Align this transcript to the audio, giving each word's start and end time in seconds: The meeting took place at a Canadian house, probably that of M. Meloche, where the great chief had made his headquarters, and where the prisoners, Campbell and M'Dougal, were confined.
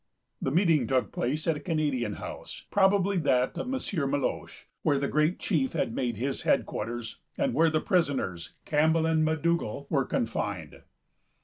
The 0.41 0.49
meeting 0.49 0.87
took 0.87 1.11
place 1.11 1.45
at 1.45 1.57
a 1.57 1.59
Canadian 1.59 2.13
house, 2.13 2.65
probably 2.71 3.17
that 3.19 3.55
of 3.55 3.67
M. 3.67 3.73
Meloche, 4.09 4.65
where 4.81 4.97
the 4.97 5.07
great 5.07 5.37
chief 5.37 5.73
had 5.73 5.93
made 5.93 6.17
his 6.17 6.41
headquarters, 6.41 7.17
and 7.37 7.53
where 7.53 7.69
the 7.69 7.81
prisoners, 7.81 8.53
Campbell 8.65 9.05
and 9.05 9.23
M'Dougal, 9.23 9.85
were 9.91 10.05
confined. 10.05 10.81